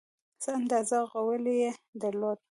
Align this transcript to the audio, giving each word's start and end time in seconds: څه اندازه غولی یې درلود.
څه 0.41 0.49
اندازه 0.59 0.97
غولی 1.11 1.55
یې 1.61 1.71
درلود. 2.01 2.39